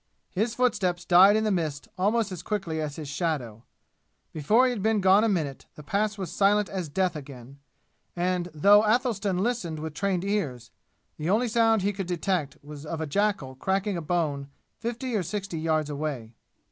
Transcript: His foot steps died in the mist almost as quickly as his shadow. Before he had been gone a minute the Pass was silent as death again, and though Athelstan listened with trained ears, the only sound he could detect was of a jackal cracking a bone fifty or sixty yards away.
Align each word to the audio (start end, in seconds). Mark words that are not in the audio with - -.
His 0.31 0.55
foot 0.55 0.73
steps 0.73 1.05
died 1.05 1.35
in 1.35 1.43
the 1.43 1.51
mist 1.51 1.87
almost 1.95 2.31
as 2.31 2.41
quickly 2.41 2.81
as 2.81 2.95
his 2.95 3.07
shadow. 3.07 3.65
Before 4.33 4.65
he 4.65 4.71
had 4.71 4.81
been 4.81 4.99
gone 4.99 5.23
a 5.23 5.29
minute 5.29 5.67
the 5.75 5.83
Pass 5.83 6.17
was 6.17 6.31
silent 6.31 6.69
as 6.69 6.89
death 6.89 7.15
again, 7.15 7.59
and 8.15 8.49
though 8.51 8.83
Athelstan 8.83 9.37
listened 9.37 9.77
with 9.77 9.93
trained 9.93 10.23
ears, 10.25 10.71
the 11.17 11.29
only 11.29 11.47
sound 11.47 11.83
he 11.83 11.93
could 11.93 12.07
detect 12.07 12.57
was 12.63 12.83
of 12.83 12.99
a 12.99 13.05
jackal 13.05 13.53
cracking 13.53 13.95
a 13.95 14.01
bone 14.01 14.49
fifty 14.79 15.15
or 15.15 15.21
sixty 15.21 15.59
yards 15.59 15.91
away. 15.91 16.33